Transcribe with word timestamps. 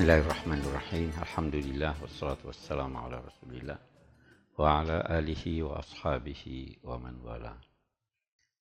Bismillahirrahmanirrahim. 0.00 1.12
Alhamdulillah 1.12 1.92
wassalatu 2.00 2.48
wassalamu 2.48 3.04
ala 3.04 3.20
Rasulillah 3.20 3.76
wa 4.56 4.80
ala 4.80 5.04
alihi 5.04 5.60
wa 5.60 5.76
ashabihi 5.76 6.80
wa 6.88 6.96
man 6.96 7.20
wala. 7.20 7.52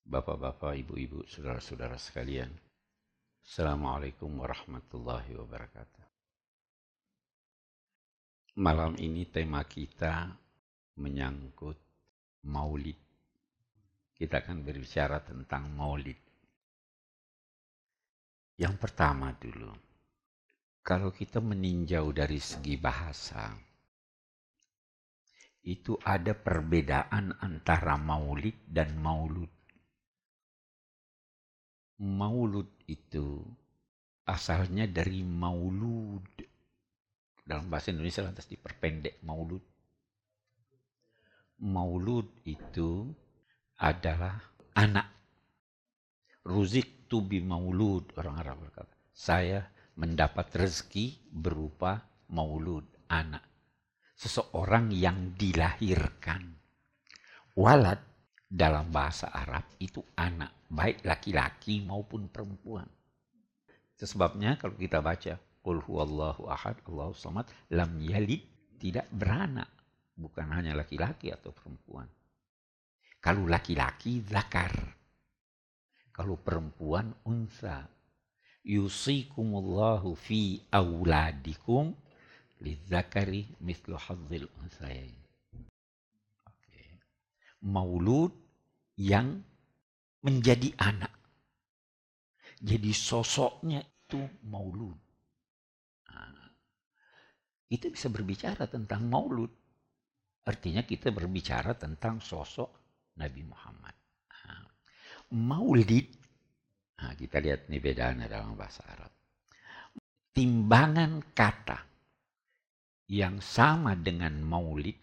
Bapak-bapak, 0.03 0.75
ibu-ibu, 0.83 1.23
saudara-saudara 1.31 1.95
sekalian. 1.95 2.51
Assalamualaikum 3.39 4.27
warahmatullahi 4.35 5.39
wabarakatuh. 5.39 6.05
Malam 8.59 8.99
ini 8.99 9.23
tema 9.31 9.63
kita 9.63 10.35
menyangkut 10.99 11.79
maulid. 12.51 12.99
Kita 14.11 14.43
akan 14.43 14.59
berbicara 14.59 15.23
tentang 15.23 15.71
maulid. 15.71 16.19
Yang 18.59 18.75
pertama 18.75 19.31
dulu, 19.39 19.71
kalau 20.89 21.13
kita 21.13 21.37
meninjau 21.37 22.09
dari 22.09 22.41
segi 22.41 22.73
bahasa, 22.73 23.53
itu 25.61 25.93
ada 26.01 26.33
perbedaan 26.33 27.29
antara 27.45 27.93
maulid 27.93 28.57
dan 28.65 28.97
maulud. 28.97 29.53
Maulud 32.01 32.89
itu 32.89 33.37
asalnya 34.25 34.89
dari 34.89 35.21
maulud. 35.21 36.25
Dalam 37.45 37.69
bahasa 37.69 37.93
Indonesia 37.93 38.25
lantas 38.25 38.49
diperpendek 38.49 39.21
maulud. 39.21 39.61
Maulud 41.69 42.33
itu 42.49 43.13
adalah 43.77 44.41
anak. 44.73 45.05
Ruzik 46.49 47.05
tubi 47.05 47.45
maulud 47.45 48.09
orang 48.17 48.41
Arab 48.41 48.57
berkata. 48.65 48.97
Saya 49.13 49.77
mendapat 49.99 50.47
rezeki 50.55 51.27
berupa 51.27 51.99
maulud 52.31 52.87
anak. 53.11 53.43
Seseorang 54.15 54.95
yang 54.95 55.35
dilahirkan. 55.35 56.55
Walad 57.59 57.99
dalam 58.47 58.87
bahasa 58.89 59.27
Arab 59.35 59.67
itu 59.83 59.99
anak, 60.15 60.71
baik 60.71 61.03
laki-laki 61.03 61.83
maupun 61.83 62.31
perempuan. 62.31 62.87
Sebabnya 63.99 64.55
kalau 64.55 64.79
kita 64.79 65.03
baca 65.03 65.35
Qul 65.59 65.83
huwallahu 65.83 66.47
ahad, 66.47 66.79
Allahu 66.87 67.11
samad, 67.11 67.43
lam 67.75 67.99
yalid, 67.99 68.39
tidak 68.79 69.11
beranak. 69.11 69.67
Bukan 70.15 70.47
hanya 70.55 70.71
laki-laki 70.71 71.35
atau 71.35 71.51
perempuan. 71.51 72.07
Kalau 73.19 73.43
laki-laki, 73.43 74.23
zakar. 74.23 74.71
Kalau 76.15 76.39
perempuan 76.39 77.11
unsa. 77.27 77.83
Yusikumullahu 78.69 80.13
fi 80.13 80.61
auladikum 80.69 81.89
lidzakari 82.61 83.49
mislu 83.65 83.97
hadzil 83.97 84.45
unsayain. 84.61 85.17
Oke. 86.45 86.81
Maulud 87.65 88.29
yang 89.01 89.41
menjadi 90.21 90.69
anak. 90.77 91.09
Jadi 92.61 92.91
sosoknya 92.93 93.81
itu 93.81 94.21
maulud. 94.45 94.99
Nah, 96.13 96.51
itu 97.73 97.89
bisa 97.89 98.11
berbicara 98.13 98.69
tentang 98.69 99.09
maulud. 99.09 99.49
Artinya 100.45 100.85
kita 100.85 101.09
berbicara 101.09 101.73
tentang 101.73 102.21
sosok 102.21 102.69
Nabi 103.17 103.41
Muhammad 103.47 103.99
maulid. 105.31 106.18
Nah, 106.99 107.15
kita 107.15 107.39
lihat 107.39 107.71
nih 107.71 107.79
bedanya 107.79 108.27
dalam 108.27 108.59
bahasa 108.59 108.83
Arab. 108.91 109.11
Timbangan 110.35 111.31
kata 111.31 111.79
yang 113.07 113.39
sama 113.39 113.95
dengan 113.95 114.35
maulid 114.43 114.95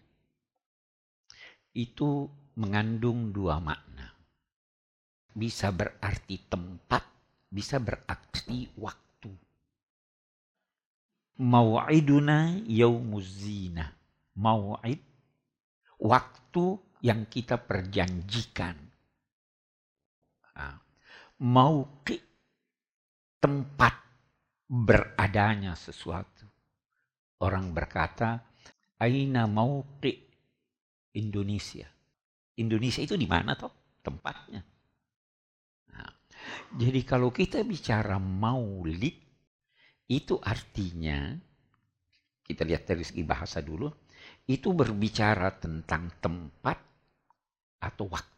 itu 1.73 2.29
mengandung 2.57 3.33
dua 3.33 3.57
makna. 3.57 4.13
Bisa 5.33 5.69
berarti 5.73 6.37
tempat, 6.49 7.01
bisa 7.49 7.77
berarti 7.77 8.69
waktu. 8.77 9.29
Mau'iduna 11.37 12.61
yaumuzina. 12.65 13.93
Mau'id, 14.37 15.01
waktu 16.01 16.65
yang 17.05 17.29
kita 17.29 17.61
perjanjikan 17.61 18.87
mauki 21.41 22.17
tempat 23.37 23.93
beradanya 24.67 25.77
sesuatu. 25.77 26.45
Orang 27.37 27.71
berkata, 27.71 28.41
aina 28.97 29.45
mauki 29.45 30.17
Indonesia. 31.13 31.85
Indonesia 32.57 33.05
itu 33.05 33.13
di 33.13 33.29
mana 33.29 33.53
toh 33.53 34.01
tempatnya? 34.01 34.61
Nah, 35.93 36.11
jadi 36.73 37.01
kalau 37.05 37.29
kita 37.29 37.61
bicara 37.61 38.17
maulid, 38.17 39.13
itu 40.09 40.35
artinya, 40.41 41.37
kita 42.41 42.65
lihat 42.65 42.89
dari 42.89 43.05
segi 43.05 43.21
bahasa 43.21 43.61
dulu, 43.61 43.85
itu 44.49 44.73
berbicara 44.73 45.53
tentang 45.61 46.17
tempat 46.17 46.77
atau 47.77 48.09
waktu 48.09 48.36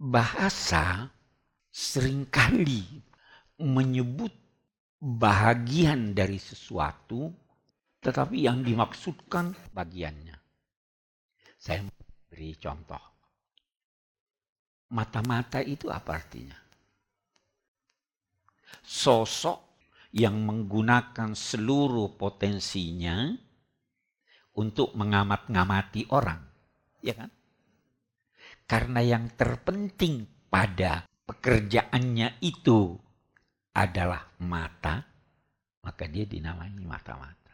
bahasa 0.00 1.12
sering 1.68 2.24
kali 2.32 3.04
menyebut 3.60 4.32
bahagian 4.96 6.16
dari 6.16 6.40
sesuatu, 6.40 7.28
tetapi 8.00 8.48
yang 8.48 8.64
dimaksudkan 8.64 9.52
bagiannya. 9.76 10.40
Saya 11.60 11.84
beri 12.32 12.56
contoh. 12.56 13.04
Mata-mata 14.96 15.60
itu 15.60 15.92
apa 15.92 16.16
artinya? 16.16 16.56
Sosok 18.80 19.84
yang 20.16 20.40
menggunakan 20.48 21.36
seluruh 21.36 22.16
potensinya 22.16 23.30
untuk 24.56 24.96
mengamat-ngamati 24.96 26.10
orang. 26.10 26.40
Ya 27.04 27.14
kan? 27.14 27.30
Karena 28.70 29.02
yang 29.02 29.34
terpenting 29.34 30.46
pada 30.46 31.02
pekerjaannya 31.26 32.38
itu 32.38 32.94
adalah 33.74 34.30
mata, 34.46 35.02
maka 35.82 36.06
dia 36.06 36.22
dinamai 36.22 36.78
mata-mata. 36.78 37.50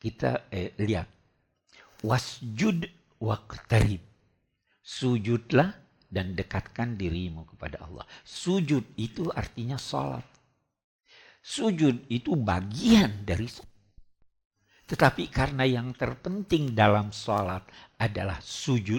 Kita 0.00 0.48
eh, 0.48 0.72
lihat, 0.80 1.04
wasjud 2.00 2.88
waqtarib. 3.20 4.00
Sujudlah 4.80 5.76
dan 6.08 6.32
dekatkan 6.32 6.96
dirimu 6.96 7.44
kepada 7.44 7.84
Allah. 7.84 8.08
Sujud 8.24 8.96
itu 8.96 9.28
artinya 9.36 9.76
salat. 9.76 10.24
Sujud 11.44 12.08
itu 12.08 12.32
bagian 12.32 13.28
dari 13.28 13.44
tetapi 14.90 15.30
karena 15.30 15.62
yang 15.62 15.94
terpenting 15.94 16.74
dalam 16.74 17.14
salat 17.14 17.62
adalah 17.94 18.42
sujud, 18.42 18.98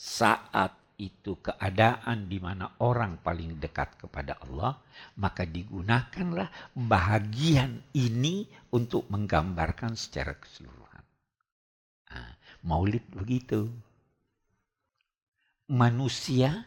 saat 0.00 0.80
itu 0.96 1.36
keadaan 1.44 2.24
di 2.24 2.40
mana 2.40 2.72
orang 2.80 3.20
paling 3.20 3.60
dekat 3.60 4.00
kepada 4.00 4.40
Allah, 4.48 4.80
maka 5.20 5.44
digunakanlah 5.44 6.48
bahagian 6.72 7.84
ini 7.92 8.48
untuk 8.72 9.04
menggambarkan 9.12 9.92
secara 9.96 10.36
keseluruhan. 10.40 11.04
Nah, 12.16 12.32
maulid 12.64 13.04
begitu. 13.12 13.68
Manusia 15.68 16.64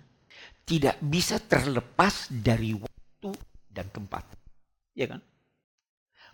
tidak 0.61 1.01
bisa 1.01 1.41
terlepas 1.41 2.29
dari 2.29 2.77
waktu 2.77 3.33
dan 3.73 3.89
tempat. 3.89 4.29
Ya 4.93 5.09
kan? 5.09 5.21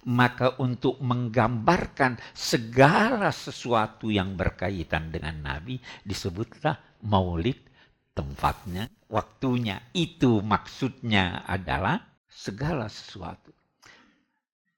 maka 0.07 0.55
untuk 0.63 0.95
menggambarkan 1.03 2.15
segala 2.31 3.35
sesuatu 3.35 4.07
yang 4.07 4.39
berkaitan 4.39 5.11
dengan 5.11 5.35
Nabi 5.43 5.75
disebutlah 6.07 6.88
maulid 7.05 7.59
tempatnya, 8.15 8.89
waktunya. 9.07 9.79
Itu 9.95 10.43
maksudnya 10.43 11.47
adalah 11.47 11.99
segala 12.27 12.87
sesuatu. 12.91 13.51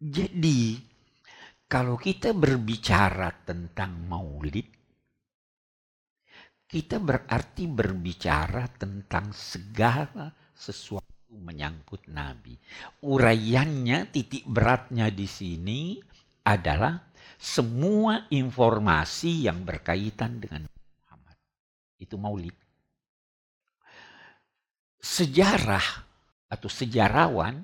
Jadi 0.02 0.82
kalau 1.70 1.96
kita 1.96 2.34
berbicara 2.34 3.32
tentang 3.46 3.96
maulid, 4.10 4.68
kita 6.66 6.98
berarti 7.04 7.68
berbicara 7.68 8.66
tentang 8.76 9.36
segala 9.36 10.32
sesuatu 10.52 11.12
menyangkut 11.32 12.12
Nabi. 12.12 12.56
Uraiannya, 13.08 14.12
titik 14.12 14.44
beratnya 14.44 15.08
di 15.08 15.28
sini 15.28 15.96
adalah 16.44 16.96
semua 17.40 18.28
informasi 18.32 19.48
yang 19.48 19.64
berkaitan 19.64 20.44
dengan. 20.44 20.62
Itu 22.02 22.18
maulid. 22.18 22.58
Sejarah 24.98 25.86
atau 26.50 26.66
sejarawan 26.66 27.62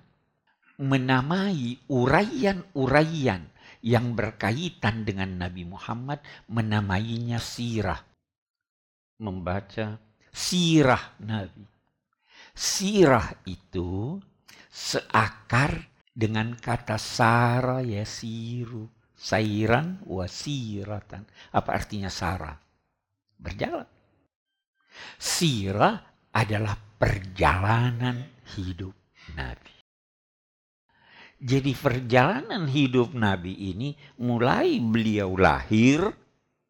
menamai 0.77 1.81
uraian-uraian 1.89 3.41
yang 3.81 4.13
berkaitan 4.13 5.01
dengan 5.01 5.41
Nabi 5.41 5.65
Muhammad 5.65 6.21
menamainya 6.53 7.41
sirah. 7.41 7.97
Membaca 9.17 9.97
sirah 10.29 11.17
Nabi. 11.25 11.65
Sirah 12.53 13.41
itu 13.49 14.21
seakar 14.69 15.81
dengan 16.13 16.53
kata 16.53 17.01
sara 17.01 17.81
yasiru. 17.81 18.85
Sairan 19.17 19.97
wasiratan. 20.05 21.25
Apa 21.49 21.73
artinya 21.73 22.05
sara? 22.05 22.53
Berjalan. 23.41 23.96
Sirah 25.17 25.97
adalah 26.29 26.77
perjalanan 26.77 28.21
hidup 28.53 28.93
Nabi. 29.33 29.75
Jadi 31.37 31.73
perjalanan 31.77 32.65
hidup 32.65 33.13
Nabi 33.13 33.73
ini 33.73 33.93
mulai 34.21 34.81
beliau 34.81 35.37
lahir 35.37 36.01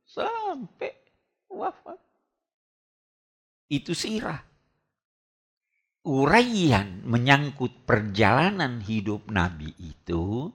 sampai 0.03 0.91
wafat. 1.47 1.99
Itu 3.71 3.95
sirah. 3.95 4.43
Uraian 6.07 7.03
menyangkut 7.03 7.83
perjalanan 7.83 8.79
hidup 8.79 9.27
Nabi 9.27 9.75
itu, 9.75 10.47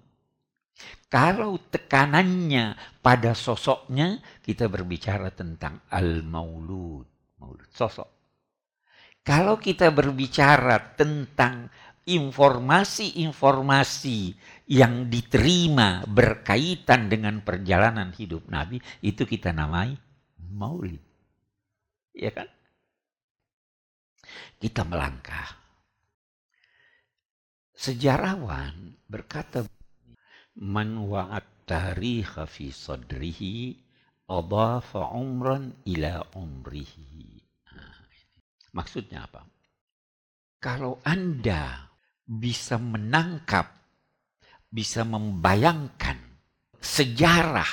kalau 1.12 1.60
tekanannya 1.60 2.72
pada 3.04 3.36
sosoknya, 3.36 4.16
kita 4.40 4.72
berbicara 4.72 5.28
tentang 5.28 5.84
al-maulud. 5.92 7.11
Maulud, 7.42 7.66
sosok. 7.74 8.06
Kalau 9.26 9.58
kita 9.58 9.90
berbicara 9.90 10.94
tentang 10.94 11.66
informasi-informasi 12.06 14.34
yang 14.70 15.10
diterima 15.10 16.06
berkaitan 16.06 17.10
dengan 17.10 17.42
perjalanan 17.42 18.14
hidup 18.14 18.46
Nabi 18.50 18.78
itu 19.02 19.26
kita 19.26 19.50
namai 19.50 19.98
maulid. 20.54 21.02
Ya 22.14 22.30
kan? 22.34 22.46
Kita 24.58 24.84
melangkah. 24.86 25.48
Sejarawan 27.74 28.94
berkata 29.10 29.66
man 30.58 30.98
wa'at 31.10 31.66
tarikha 31.66 32.46
fi 32.46 32.70
sadrihi 32.70 33.74
adafa 34.32 35.12
umran 35.12 35.76
ila 35.84 36.24
umrihi. 36.32 37.44
Maksudnya 38.72 39.28
apa? 39.28 39.44
Kalau 40.56 40.96
Anda 41.04 41.92
bisa 42.24 42.80
menangkap, 42.80 43.68
bisa 44.72 45.04
membayangkan 45.04 46.16
sejarah 46.80 47.68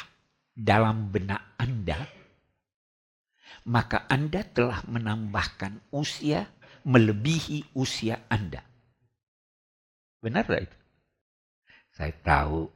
dalam 0.52 1.08
benak 1.08 1.56
Anda, 1.56 2.04
maka 3.72 4.04
Anda 4.12 4.44
telah 4.44 4.84
menambahkan 4.92 5.96
usia 5.96 6.44
melebihi 6.84 7.72
usia 7.80 8.28
Anda. 8.28 8.60
Benar 10.20 10.44
tak 10.44 10.68
itu? 10.68 10.78
Saya 11.96 12.14
tahu, 12.20 12.68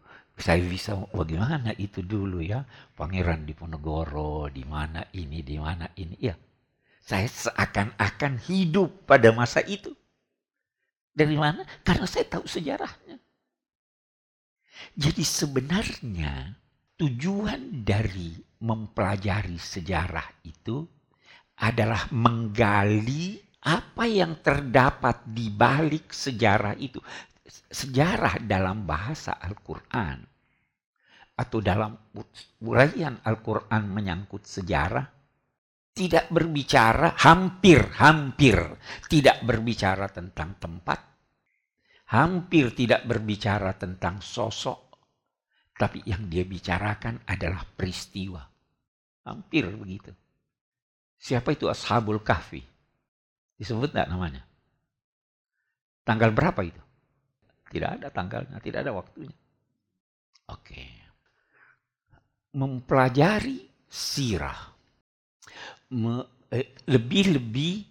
saya 0.43 0.59
bisa 0.59 0.99
bagaimana 1.15 1.71
itu 1.79 2.03
dulu 2.03 2.43
ya, 2.43 2.67
Pangeran 2.99 3.47
Diponegoro, 3.47 4.51
di 4.51 4.67
mana 4.67 4.99
ini, 5.15 5.39
di 5.39 5.55
mana 5.55 5.87
ini, 5.95 6.19
ya. 6.19 6.35
Saya 6.99 7.31
seakan-akan 7.31 8.43
hidup 8.43 9.07
pada 9.07 9.31
masa 9.31 9.63
itu. 9.63 9.95
Dari 11.15 11.39
mana? 11.39 11.63
Karena 11.87 12.03
saya 12.03 12.27
tahu 12.27 12.43
sejarahnya. 12.43 13.15
Jadi 14.99 15.23
sebenarnya 15.23 16.59
tujuan 16.99 17.87
dari 17.87 18.35
mempelajari 18.67 19.55
sejarah 19.55 20.43
itu 20.43 20.83
adalah 21.63 22.11
menggali 22.11 23.39
apa 23.63 24.03
yang 24.11 24.43
terdapat 24.43 25.23
di 25.23 25.47
balik 25.47 26.11
sejarah 26.11 26.75
itu. 26.75 26.99
Sejarah 27.71 28.43
dalam 28.43 28.83
bahasa 28.83 29.39
Al-Quran 29.39 30.32
atau 31.33 31.59
dalam 31.59 31.97
uraian 32.62 33.18
Al-Quran 33.25 33.83
menyangkut 33.89 34.45
sejarah 34.45 35.06
tidak 35.94 36.30
berbicara 36.33 37.13
hampir-hampir 37.21 38.57
tidak 39.06 39.45
berbicara 39.45 40.09
tentang 40.09 40.57
tempat, 40.57 41.00
hampir 42.09 42.74
tidak 42.74 43.06
berbicara 43.06 43.77
tentang 43.77 44.18
sosok, 44.21 44.97
tapi 45.77 46.01
yang 46.09 46.25
dia 46.25 46.41
bicarakan 46.45 47.21
adalah 47.30 47.62
peristiwa. 47.65 48.41
Hampir 49.24 49.69
begitu. 49.77 50.12
Siapa 51.15 51.56
itu 51.56 51.71
Ashabul 51.71 52.19
Kahfi? 52.19 52.59
Disebut 53.56 53.95
tidak 53.95 54.12
namanya? 54.12 54.44
Tanggal 56.03 56.36
berapa 56.36 56.59
itu? 56.68 56.81
Tidak 57.71 57.89
ada 58.01 58.12
tanggalnya, 58.12 58.59
tidak 58.59 58.83
ada 58.83 58.91
waktunya. 58.91 59.38
Oke. 60.51 61.02
Mempelajari 62.53 63.65
sirah 63.89 64.73
Eh, 66.53 66.73
lebih-lebih 66.89 67.85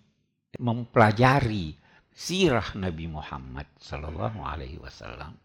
mempelajari 0.59 1.75
sirah 2.11 2.75
Nabi 2.75 3.07
Muhammad 3.07 3.71
Sallallahu 3.79 4.43
Alaihi 4.43 4.79
Wasallam 4.83 5.39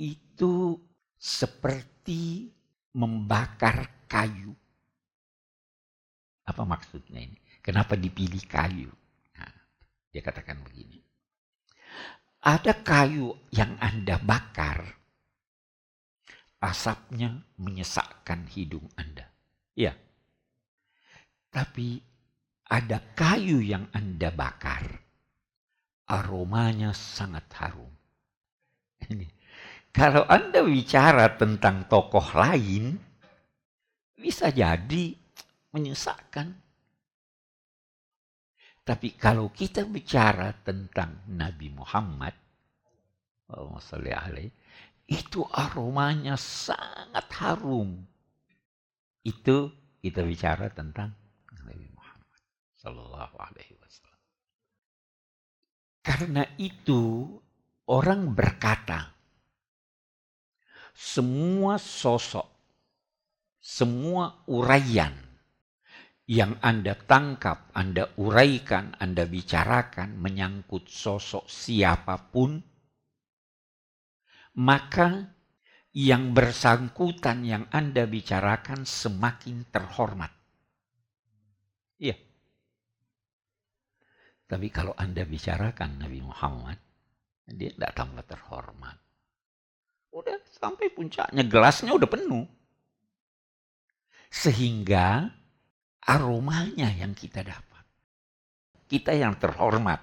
itu 0.00 0.80
seperti 1.16 2.52
membakar 2.96 4.08
kayu. 4.08 4.52
Apa 6.48 6.64
maksudnya 6.64 7.20
ini? 7.20 7.36
Kenapa 7.60 7.96
dipilih 7.96 8.44
kayu? 8.48 8.88
Nah, 9.36 9.52
dia 10.12 10.24
katakan 10.24 10.60
begini. 10.64 11.00
Ada 12.44 12.80
kayu 12.80 13.36
yang 13.52 13.76
Anda 13.80 14.16
bakar, 14.20 14.84
asapnya 16.60 17.44
menyesakkan 17.60 18.48
hidung 18.48 18.88
Anda. 18.96 19.28
Iya, 19.76 19.92
tapi 21.52 22.00
ada 22.68 22.98
kayu 23.14 23.62
yang 23.62 23.88
Anda 23.94 24.28
bakar. 24.28 24.84
Aromanya 26.06 26.94
sangat 26.94 27.50
harum. 27.58 27.90
Ini. 29.10 29.26
Kalau 29.90 30.28
Anda 30.28 30.60
bicara 30.62 31.34
tentang 31.40 31.88
tokoh 31.88 32.36
lain, 32.36 33.00
bisa 34.14 34.52
jadi 34.52 35.16
menyesakkan. 35.72 36.52
Tapi 38.86 39.18
kalau 39.18 39.50
kita 39.50 39.82
bicara 39.88 40.52
tentang 40.62 41.26
Nabi 41.32 41.72
Muhammad, 41.74 42.36
itu 45.06 45.46
aromanya 45.50 46.34
sangat 46.34 47.26
harum. 47.38 48.02
Itu 49.22 49.70
kita 50.02 50.22
bicara 50.22 50.70
tentang 50.70 51.26
Sallallahu 52.86 53.34
Alaihi 53.42 53.74
Wasallam. 53.82 54.22
Karena 56.06 56.46
itu 56.54 57.34
orang 57.90 58.30
berkata, 58.30 59.10
semua 60.94 61.82
sosok, 61.82 62.46
semua 63.58 64.38
uraian 64.46 65.10
yang 66.30 66.54
Anda 66.62 66.94
tangkap, 66.94 67.74
Anda 67.74 68.06
uraikan, 68.22 68.94
Anda 69.02 69.26
bicarakan 69.26 70.22
menyangkut 70.22 70.86
sosok 70.86 71.50
siapa 71.50 72.30
pun, 72.30 72.62
maka 74.56 75.36
yang 75.96 76.32
bersangkutan 76.32 77.44
yang 77.44 77.64
Anda 77.72 78.04
bicarakan 78.04 78.84
semakin 78.84 79.68
terhormat. 79.72 80.32
Iya. 81.96 82.16
Tapi 84.44 84.68
kalau 84.68 84.92
Anda 84.96 85.24
bicarakan 85.24 86.00
Nabi 86.00 86.20
Muhammad, 86.20 86.78
dia 87.48 87.72
tidak 87.72 87.92
tambah 87.96 88.24
terhormat. 88.28 88.96
Udah 90.12 90.36
sampai 90.52 90.92
puncaknya, 90.92 91.44
gelasnya 91.44 91.92
udah 91.92 92.08
penuh. 92.08 92.44
Sehingga 94.28 95.32
aromanya 96.04 96.92
yang 96.92 97.12
kita 97.16 97.40
dapat. 97.40 97.84
Kita 98.86 99.16
yang 99.16 99.36
terhormat 99.40 100.00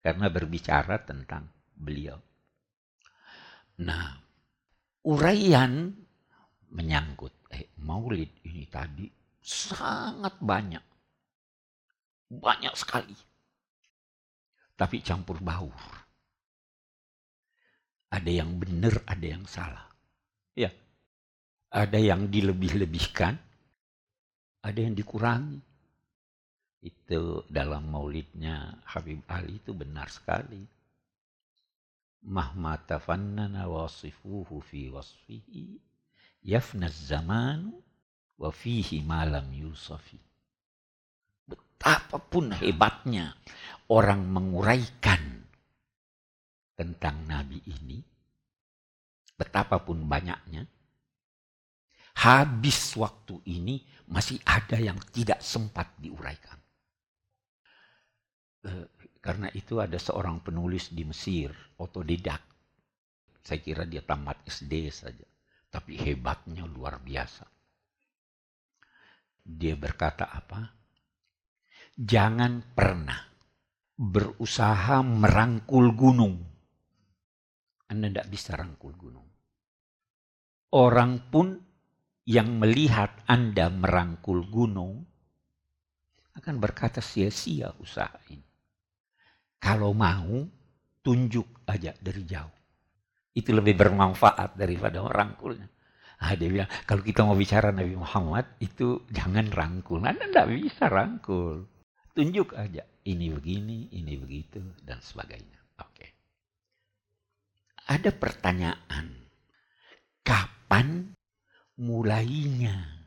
karena 0.00 0.26
berbicara 0.32 1.00
tentang 1.04 1.48
beliau. 1.76 2.33
Nah, 3.82 4.14
uraian 5.08 5.90
menyangkut 6.70 7.34
eh, 7.50 7.74
maulid 7.82 8.30
ini 8.46 8.68
tadi 8.70 9.06
sangat 9.42 10.38
banyak. 10.38 10.84
Banyak 12.34 12.74
sekali 12.78 13.34
tapi 14.74 15.00
campur 15.00 15.38
baur. 15.38 15.82
Ada 18.10 18.30
yang 18.30 18.58
benar, 18.58 19.02
ada 19.06 19.26
yang 19.26 19.44
salah. 19.46 19.86
Ya. 20.54 20.70
Ada 21.74 21.98
yang 21.98 22.30
dilebih-lebihkan, 22.30 23.34
ada 24.62 24.78
yang 24.78 24.94
dikurangi. 24.94 25.58
Itu 26.84 27.42
dalam 27.50 27.90
maulidnya 27.90 28.78
Habib 28.86 29.26
Ali 29.26 29.58
itu 29.58 29.74
benar 29.74 30.06
sekali. 30.06 30.62
Mahma 32.24 32.80
tafannana 32.80 33.68
wasifuhu 33.68 34.64
fi 34.64 34.88
wasfihi 34.88 35.76
yafna 36.40 36.88
zaman 36.88 37.68
wa 38.40 38.48
fihi 38.48 39.04
malam 39.04 39.44
yusafi. 39.52 40.16
Betapapun 41.44 42.56
hebatnya 42.56 43.36
orang 43.92 44.24
menguraikan 44.24 45.44
tentang 46.74 47.28
Nabi 47.28 47.60
ini, 47.68 48.00
betapapun 49.36 50.08
banyaknya, 50.08 50.64
habis 52.18 52.96
waktu 52.96 53.36
ini 53.46 53.84
masih 54.08 54.40
ada 54.48 54.80
yang 54.80 54.98
tidak 55.12 55.44
sempat 55.44 55.92
diuraikan. 56.00 56.58
Karena 59.24 59.48
itu 59.56 59.80
ada 59.80 59.96
seorang 59.96 60.44
penulis 60.44 60.92
di 60.92 61.08
Mesir, 61.08 61.48
otodidak. 61.80 62.44
Saya 63.40 63.60
kira 63.64 63.88
dia 63.88 64.04
tamat 64.04 64.44
SD 64.44 64.92
saja. 64.92 65.24
Tapi 65.72 65.96
hebatnya 65.96 66.68
luar 66.68 67.00
biasa. 67.00 67.48
Dia 69.40 69.80
berkata 69.80 70.28
apa? 70.28 70.60
Jangan 71.96 72.76
pernah 72.76 73.20
berusaha 73.96 75.00
merangkul 75.00 75.96
gunung 75.96 76.54
anda 77.94 78.08
tidak 78.10 78.28
bisa 78.32 78.50
rangkul 78.56 78.92
gunung. 78.96 79.28
Orang 80.74 81.30
pun 81.30 81.54
yang 82.26 82.56
melihat 82.58 83.12
Anda 83.28 83.70
merangkul 83.70 84.48
gunung 84.48 85.04
akan 86.34 86.56
berkata 86.58 86.98
sia-sia 86.98 87.70
usaha 87.78 88.18
ini. 88.32 88.43
Kalau 89.64 89.96
mau, 89.96 90.44
tunjuk 91.00 91.64
aja 91.64 91.96
dari 91.96 92.22
jauh. 92.28 92.52
Itu 93.32 93.56
lebih 93.56 93.80
bermanfaat 93.80 94.60
daripada 94.60 95.00
merangkulnya. 95.00 95.72
Ah, 96.20 96.36
dia 96.36 96.52
bilang, 96.52 96.68
kalau 96.84 97.00
kita 97.00 97.24
mau 97.24 97.32
bicara 97.32 97.72
Nabi 97.72 97.96
Muhammad, 97.96 98.60
itu 98.60 99.08
jangan 99.08 99.48
rangkul. 99.48 100.04
Anda 100.04 100.28
tidak 100.28 100.48
bisa 100.52 100.92
rangkul. 100.92 101.64
Tunjuk 102.12 102.52
aja. 102.54 102.84
Ini 103.04 103.32
begini, 103.32 103.88
ini 103.96 104.14
begitu, 104.20 104.60
dan 104.84 105.00
sebagainya. 105.00 105.58
Oke. 105.80 105.88
Okay 105.96 106.10
ada 107.84 108.10
pertanyaan. 108.12 109.06
Kapan 110.24 111.12
mulainya 111.76 113.04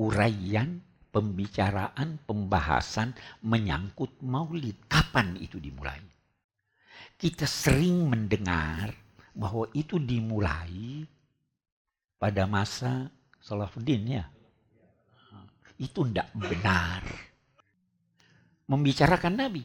uraian, 0.00 0.80
pembicaraan, 1.16 2.20
pembahasan 2.28 3.16
menyangkut 3.40 4.20
maulid? 4.20 4.76
Kapan 4.84 5.40
itu 5.40 5.56
dimulai? 5.56 6.04
Kita 7.16 7.48
sering 7.48 8.12
mendengar 8.12 8.92
bahwa 9.32 9.64
itu 9.72 9.96
dimulai 9.96 11.08
pada 12.20 12.44
masa 12.44 13.08
Salahuddin 13.40 14.04
ya. 14.04 14.28
Itu 15.80 16.04
tidak 16.04 16.28
benar. 16.36 17.00
Membicarakan 18.68 19.40
Nabi. 19.40 19.64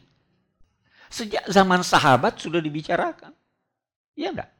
Sejak 1.12 1.44
zaman 1.52 1.84
sahabat 1.84 2.40
sudah 2.40 2.64
dibicarakan. 2.64 3.36
Iya 4.16 4.32
enggak? 4.32 4.50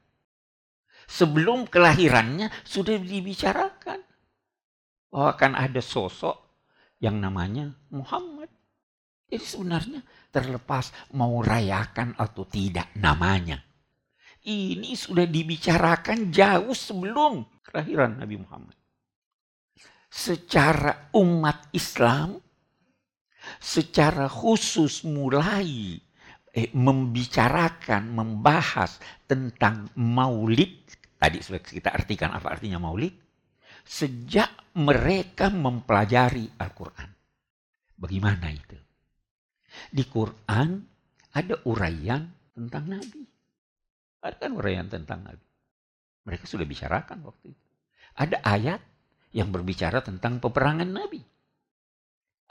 Sebelum 1.08 1.64
kelahirannya 1.72 2.52
sudah 2.68 3.00
dibicarakan 3.00 4.04
bahwa 5.08 5.28
akan 5.32 5.52
ada 5.56 5.80
sosok 5.80 6.51
yang 7.02 7.18
namanya 7.18 7.74
Muhammad. 7.90 8.46
Jadi 9.26 9.42
sebenarnya 9.42 10.00
terlepas 10.30 10.94
mau 11.18 11.42
rayakan 11.42 12.14
atau 12.14 12.46
tidak 12.46 12.94
namanya. 12.94 13.58
Ini 14.42 14.94
sudah 14.94 15.26
dibicarakan 15.26 16.30
jauh 16.30 16.74
sebelum 16.74 17.42
kelahiran 17.66 18.22
Nabi 18.22 18.38
Muhammad. 18.38 18.76
Secara 20.12 21.10
umat 21.16 21.72
Islam, 21.72 22.38
secara 23.58 24.28
khusus 24.28 25.02
mulai 25.08 25.96
eh, 26.52 26.70
membicarakan, 26.76 28.12
membahas 28.12 29.00
tentang 29.24 29.88
maulid, 29.96 30.84
tadi 31.16 31.40
sudah 31.40 31.62
kita 31.62 31.94
artikan 31.94 32.34
apa 32.36 32.52
artinya 32.52 32.82
maulid, 32.82 33.21
sejak 33.84 34.50
mereka 34.78 35.52
mempelajari 35.52 36.48
Al-Quran. 36.58 37.10
Bagaimana 37.98 38.48
itu? 38.50 38.78
Di 39.92 40.04
Quran 40.08 40.80
ada 41.32 41.54
uraian 41.68 42.28
tentang 42.52 42.84
Nabi. 42.88 43.22
Ada 44.22 44.36
kan 44.38 44.52
uraian 44.54 44.86
tentang 44.86 45.24
Nabi. 45.24 45.46
Mereka 46.28 46.46
sudah 46.46 46.66
bicarakan 46.68 47.26
waktu 47.26 47.50
itu. 47.50 47.64
Ada 48.14 48.38
ayat 48.44 48.80
yang 49.32 49.48
berbicara 49.48 50.04
tentang 50.04 50.38
peperangan 50.38 50.86
Nabi. 50.86 51.24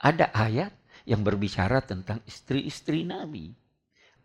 Ada 0.01 0.33
ayat 0.33 0.73
yang 1.05 1.21
berbicara 1.21 1.85
tentang 1.85 2.19
istri-istri 2.25 3.05
Nabi. 3.05 3.53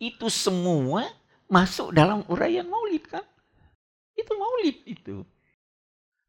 Itu 0.01 0.33
semua 0.33 1.05
masuk 1.47 1.93
dalam 1.93 2.25
uraian 2.33 2.67
maulid 2.67 3.05
kan? 3.07 3.25
Itu 4.17 4.33
maulid 4.35 4.77
itu. 4.89 5.23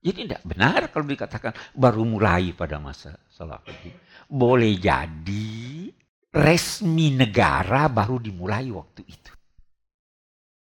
Jadi 0.07 0.23
tidak 0.23 0.47
benar 0.47 0.87
kalau 0.87 1.03
dikatakan 1.03 1.51
baru 1.75 2.07
mulai 2.07 2.55
pada 2.55 2.79
masa 2.79 3.19
Salahuddin. 3.27 3.91
Boleh 4.31 4.79
jadi 4.79 5.91
resmi 6.31 7.11
negara 7.11 7.91
baru 7.91 8.15
dimulai 8.15 8.71
waktu 8.71 9.03
itu. 9.03 9.33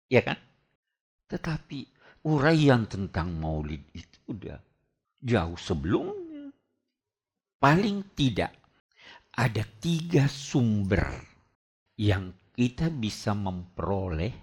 Ya 0.10 0.26
kan? 0.26 0.42
Tetapi 1.30 1.80
uraian 2.26 2.90
tentang 2.90 3.38
maulid 3.38 3.86
itu 3.94 4.18
udah 4.34 4.58
jauh 5.22 5.58
sebelumnya. 5.62 6.50
Paling 7.62 8.18
tidak 8.18 8.50
ada 9.30 9.62
tiga 9.78 10.26
sumber 10.26 11.22
yang 12.02 12.34
kita 12.50 12.90
bisa 12.90 13.38
memperoleh 13.38 14.34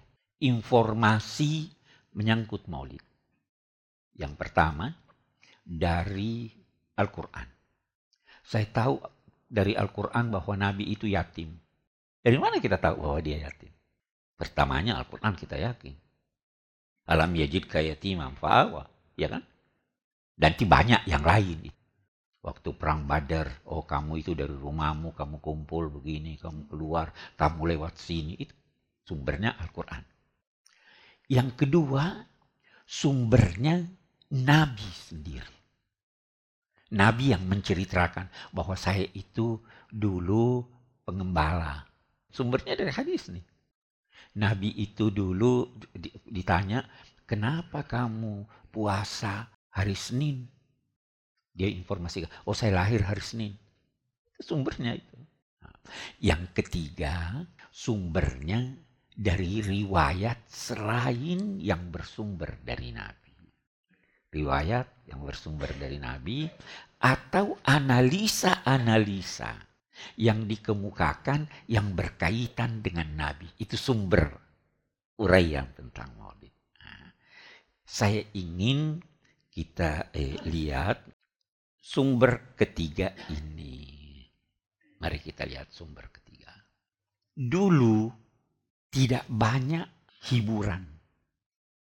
informasi 0.46 1.66
menyangkut 2.14 2.70
maulid. 2.70 3.11
Yang 4.16 4.34
pertama, 4.36 4.92
dari 5.62 6.52
Al-Quran. 6.98 7.48
Saya 8.42 8.66
tahu 8.68 9.00
dari 9.48 9.72
Al-Quran 9.72 10.28
bahwa 10.28 10.54
Nabi 10.58 10.90
itu 10.92 11.08
yatim. 11.08 11.52
Dari 12.22 12.38
mana 12.38 12.58
kita 12.60 12.78
tahu 12.78 13.02
bahwa 13.02 13.20
dia 13.24 13.48
yatim? 13.48 13.72
Pertamanya 14.36 14.98
Al-Quran 15.00 15.34
kita 15.38 15.56
yakin. 15.56 15.94
Alam 17.08 17.34
yajid 17.34 17.66
kayatimam 17.66 18.38
fa'awa. 18.38 18.86
Ya 19.18 19.28
kan? 19.30 19.42
Dan 20.36 20.56
banyak 20.56 21.06
yang 21.06 21.22
lain. 21.22 21.70
Waktu 22.42 22.74
perang 22.74 23.06
Badar, 23.06 23.62
oh 23.70 23.86
kamu 23.86 24.18
itu 24.18 24.34
dari 24.34 24.50
rumahmu, 24.50 25.14
kamu 25.14 25.38
kumpul 25.38 25.86
begini, 25.94 26.34
kamu 26.42 26.66
keluar, 26.66 27.14
kamu 27.38 27.78
lewat 27.78 27.94
sini. 28.02 28.34
Itu 28.34 28.54
sumbernya 29.06 29.54
Al-Quran. 29.62 30.02
Yang 31.30 31.48
kedua, 31.54 32.26
sumbernya 32.82 33.86
Nabi 34.32 34.88
sendiri. 34.96 35.56
Nabi 36.92 37.36
yang 37.36 37.44
menceritakan 37.44 38.32
bahwa 38.52 38.76
saya 38.76 39.04
itu 39.12 39.60
dulu 39.92 40.64
pengembala. 41.04 41.84
Sumbernya 42.32 42.72
dari 42.72 42.92
hadis 42.92 43.28
nih. 43.28 43.44
Nabi 44.40 44.72
itu 44.80 45.12
dulu 45.12 45.68
ditanya, 46.24 46.80
kenapa 47.28 47.84
kamu 47.84 48.48
puasa 48.72 49.52
hari 49.68 49.92
Senin? 49.92 50.48
Dia 51.52 51.68
informasikan, 51.68 52.32
oh 52.48 52.56
saya 52.56 52.80
lahir 52.80 53.04
hari 53.04 53.20
Senin. 53.20 53.52
Sumbernya 54.40 54.96
itu. 54.96 55.16
Yang 56.24 56.56
ketiga, 56.56 57.44
sumbernya 57.68 58.72
dari 59.12 59.60
riwayat 59.60 60.48
selain 60.48 61.60
yang 61.60 61.92
bersumber 61.92 62.56
dari 62.64 62.96
Nabi. 62.96 63.21
Riwayat 64.32 65.12
yang 65.12 65.28
bersumber 65.28 65.68
dari 65.76 66.00
Nabi 66.00 66.48
atau 67.04 67.60
analisa-analisa 67.68 69.52
yang 70.16 70.48
dikemukakan 70.48 71.68
yang 71.68 71.92
berkaitan 71.92 72.80
dengan 72.80 73.12
Nabi. 73.12 73.44
Itu 73.60 73.76
sumber 73.76 74.32
uraian 75.20 75.68
tentang 75.76 76.16
maulid. 76.16 76.54
Nah, 76.80 77.12
saya 77.84 78.24
ingin 78.32 79.04
kita 79.52 80.08
eh, 80.16 80.40
lihat 80.48 81.04
sumber 81.76 82.56
ketiga 82.56 83.12
ini. 83.28 83.84
Mari 84.96 85.18
kita 85.20 85.44
lihat 85.44 85.68
sumber 85.74 86.08
ketiga. 86.08 86.56
Dulu 87.36 88.08
tidak 88.88 89.28
banyak 89.28 89.84
hiburan. 90.30 90.88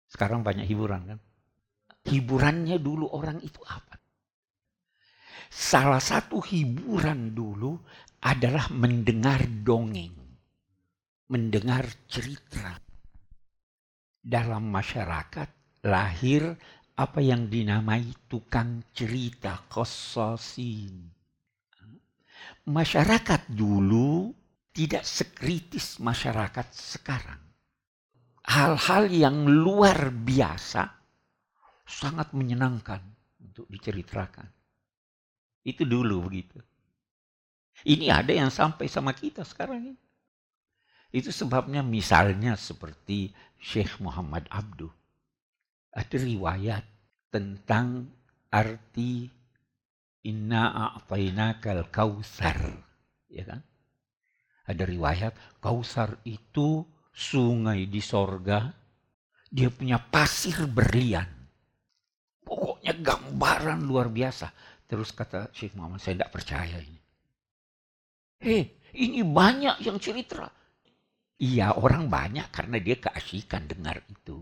Sekarang 0.09 0.41
banyak 0.41 0.65
hiburan 0.65 1.05
kan. 1.05 1.21
Hiburannya 2.09 2.81
dulu 2.81 3.13
orang 3.13 3.45
itu 3.45 3.61
apa? 3.69 4.01
Salah 5.51 6.01
satu 6.01 6.39
hiburan 6.41 7.35
dulu 7.35 7.75
adalah 8.23 8.71
mendengar 8.71 9.43
dongeng. 9.45 10.15
Mendengar 11.31 11.85
cerita. 12.07 12.79
Dalam 14.21 14.69
masyarakat 14.69 15.83
lahir 15.89 16.55
apa 17.01 17.21
yang 17.25 17.49
dinamai 17.49 18.05
tukang 18.29 18.85
cerita 18.93 19.65
kososin. 19.73 21.09
Masyarakat 22.69 23.49
dulu 23.49 24.33
tidak 24.77 25.05
sekritis 25.09 25.97
masyarakat 25.99 26.67
sekarang. 26.71 27.41
Hal-hal 28.45 29.09
yang 29.09 29.49
luar 29.49 30.13
biasa 30.13 31.00
sangat 31.91 32.31
menyenangkan 32.31 33.03
untuk 33.43 33.67
diceritakan. 33.67 34.47
Itu 35.67 35.83
dulu 35.83 36.31
begitu. 36.31 36.63
Ini 37.83 38.15
ada 38.15 38.31
yang 38.31 38.55
sampai 38.55 38.87
sama 38.87 39.11
kita 39.11 39.43
sekarang 39.43 39.93
ini. 39.93 40.01
Itu 41.11 41.35
sebabnya 41.35 41.83
misalnya 41.83 42.55
seperti 42.55 43.35
Syekh 43.59 43.99
Muhammad 43.99 44.47
Abduh 44.47 45.01
ada 45.91 46.17
riwayat 46.17 46.85
tentang 47.35 48.07
arti 48.51 49.27
inna 50.27 50.95
a'tainakal 50.95 51.91
kausar. 51.91 52.59
Ya 53.31 53.47
kan? 53.47 53.61
Ada 54.67 54.87
riwayat 54.87 55.35
kausar 55.59 56.19
itu 56.23 56.87
sungai 57.11 57.91
di 57.91 57.99
sorga. 57.99 58.71
Dia 59.51 59.67
punya 59.71 59.99
pasir 59.99 60.63
berlian. 60.71 61.27
Pokoknya 62.81 62.97
gambaran 63.05 63.85
luar 63.85 64.09
biasa. 64.09 64.49
Terus 64.89 65.13
kata 65.13 65.53
Syekh 65.53 65.77
Muhammad, 65.77 66.01
saya 66.01 66.17
tidak 66.17 66.33
percaya 66.33 66.81
ini. 66.81 67.01
Hei, 68.41 68.73
ini 68.97 69.21
banyak 69.21 69.85
yang 69.85 70.01
cerita. 70.01 70.49
Iya, 71.37 71.77
orang 71.77 72.09
banyak 72.09 72.49
karena 72.49 72.81
dia 72.81 72.97
keasikan 72.97 73.69
dengar 73.69 74.01
itu. 74.09 74.41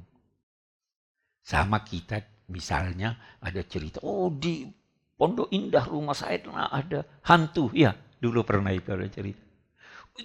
Sama 1.42 1.82
kita 1.82 2.46
misalnya 2.54 3.18
ada 3.42 3.58
cerita, 3.66 3.98
oh 4.06 4.30
di 4.30 4.70
Pondok 5.18 5.50
Indah 5.50 5.82
rumah 5.82 6.14
saya 6.14 6.38
ada 6.70 7.02
hantu. 7.26 7.74
Ya, 7.74 7.90
dulu 8.22 8.46
pernah 8.46 8.70
itu 8.70 8.94
ada 8.94 9.10
cerita. 9.10 9.42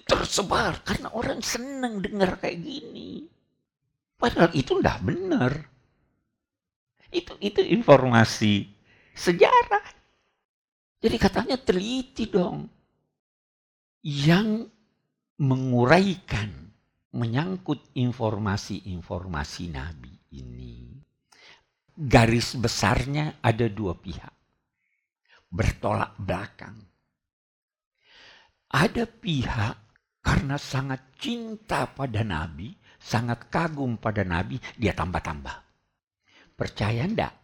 Tersebar 0.06 0.86
karena 0.86 1.10
orang 1.10 1.42
senang 1.42 1.98
dengar 1.98 2.38
kayak 2.38 2.62
gini. 2.62 3.26
Padahal 4.14 4.54
itu 4.54 4.78
tidak 4.78 5.02
benar. 5.02 5.73
Itu 7.14 7.38
itu 7.38 7.62
informasi 7.62 8.66
sejarah. 9.14 9.86
Jadi 10.98 11.16
katanya 11.16 11.56
teliti 11.62 12.26
dong. 12.26 12.66
Yang 14.04 14.68
menguraikan 15.40 16.50
menyangkut 17.14 17.94
informasi-informasi 17.96 19.64
Nabi 19.72 20.12
ini 20.34 20.94
garis 21.94 22.58
besarnya 22.58 23.38
ada 23.38 23.70
dua 23.70 23.94
pihak. 23.94 24.34
Bertolak 25.48 26.18
belakang. 26.18 26.74
Ada 28.74 29.06
pihak 29.06 29.74
karena 30.18 30.58
sangat 30.58 31.14
cinta 31.14 31.86
pada 31.86 32.26
Nabi, 32.26 32.74
sangat 32.98 33.46
kagum 33.46 33.94
pada 34.02 34.26
Nabi, 34.26 34.58
dia 34.74 34.90
tambah-tambah. 34.90 35.63
Percaya 36.54 37.02
ndak? 37.06 37.34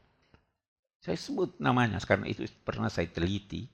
Saya 1.00 1.18
sebut 1.18 1.58
namanya 1.58 1.98
karena 2.04 2.30
itu 2.30 2.46
pernah 2.62 2.86
saya 2.86 3.10
teliti 3.10 3.66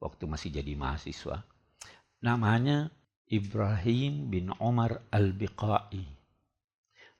waktu 0.00 0.24
masih 0.24 0.54
jadi 0.54 0.72
mahasiswa. 0.78 1.44
Namanya 2.24 2.88
Ibrahim 3.28 4.32
bin 4.32 4.50
Omar 4.56 5.04
Al-Biqai. 5.12 6.04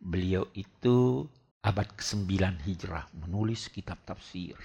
Beliau 0.00 0.48
itu 0.56 1.28
abad 1.60 1.88
ke-9 1.92 2.40
Hijrah 2.64 3.06
menulis 3.20 3.68
kitab 3.68 4.00
tafsir. 4.08 4.56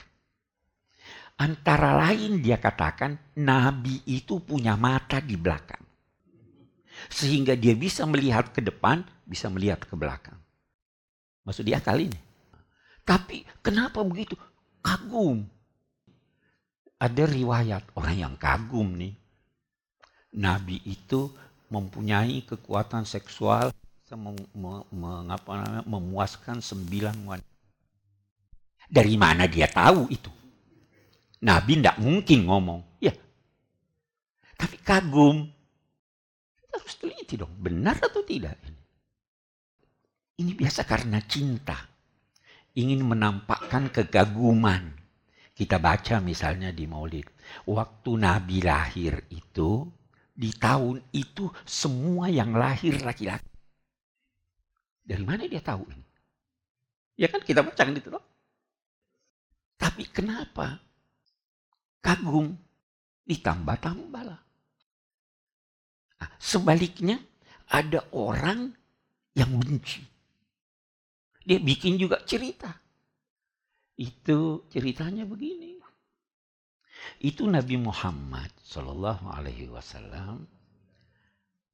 Antara 1.35 1.99
lain 1.99 2.39
dia 2.39 2.55
katakan 2.55 3.19
Nabi 3.35 3.99
itu 4.07 4.39
punya 4.39 4.79
mata 4.79 5.19
di 5.19 5.35
belakang. 5.35 5.83
Sehingga 7.11 7.59
dia 7.59 7.75
bisa 7.75 8.07
melihat 8.07 8.55
ke 8.55 8.63
depan, 8.63 9.03
bisa 9.27 9.51
melihat 9.51 9.83
ke 9.83 9.93
belakang. 9.99 10.39
Maksud 11.43 11.67
dia 11.67 11.83
kali 11.83 12.07
ini. 12.07 12.24
Tapi 13.05 13.45
kenapa 13.61 14.01
begitu? 14.01 14.33
Kagum. 14.81 15.45
Ada 16.97 17.29
riwayat 17.29 17.93
orang 17.93 18.17
yang 18.17 18.33
kagum 18.35 18.97
nih. 18.97 19.13
Nabi 20.35 20.81
itu 20.83 21.29
mempunyai 21.69 22.43
kekuatan 22.43 23.05
seksual 23.07 23.71
mengapa 24.93 25.65
namanya, 25.65 25.83
memuaskan 25.85 26.61
sembilan 26.61 27.15
wanita. 27.25 27.53
Dari 28.85 29.15
mana 29.17 29.49
dia 29.49 29.65
tahu 29.65 30.09
itu? 30.13 30.29
Nabi 31.45 31.71
tidak 31.77 31.97
mungkin 32.01 32.45
ngomong. 32.45 32.81
Ya. 33.01 33.13
Tapi 34.57 34.77
kagum. 34.81 35.45
Kita 36.57 36.75
harus 36.77 36.95
teliti 36.97 37.33
dong. 37.37 37.53
Benar 37.57 37.97
atau 38.01 38.21
tidak? 38.21 38.57
Ini 40.37 40.51
biasa 40.53 40.85
karena 40.85 41.21
cinta. 41.25 41.94
Ingin 42.75 43.07
menampakkan 43.07 43.87
kegaguman. 43.87 44.91
Kita 45.55 45.79
baca 45.79 46.19
misalnya 46.19 46.75
di 46.75 46.83
maulid. 46.83 47.23
Waktu 47.63 48.11
Nabi 48.19 48.59
lahir 48.59 49.23
itu, 49.31 49.87
di 50.35 50.51
tahun 50.51 50.99
itu 51.15 51.47
semua 51.63 52.27
yang 52.27 52.51
lahir 52.51 52.99
laki-laki. 52.99 53.47
Dari 55.05 55.23
mana 55.23 55.47
dia 55.47 55.63
tahu 55.63 55.87
ini? 55.87 56.05
Ya 57.15 57.31
kan 57.31 57.39
kita 57.39 57.63
baca 57.63 57.79
kan 57.79 57.95
itu 57.95 58.11
loh. 58.11 58.25
Tapi 59.79 60.03
kenapa? 60.11 60.75
Kagum. 62.03 62.51
Ditambah-tambah 63.25 64.23
lah. 64.27 64.41
Nah, 66.19 66.29
sebaliknya 66.37 67.17
ada 67.71 68.03
orang 68.11 68.69
yang 69.33 69.55
benci. 69.57 70.14
Dia 71.45 71.61
bikin 71.61 72.01
juga 72.01 72.19
cerita. 72.25 72.73
Itu 73.95 74.65
ceritanya 74.73 75.23
begini. 75.23 75.75
Itu 77.21 77.47
Nabi 77.47 77.77
Muhammad 77.79 78.51
Shallallahu 78.65 79.29
Alaihi 79.29 79.69
Wasallam 79.69 80.45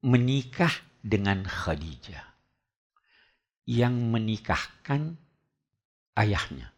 menikah 0.02 0.72
dengan 1.02 1.46
Khadijah 1.46 2.22
yang 3.66 3.94
menikahkan 4.10 5.14
ayahnya. 6.18 6.70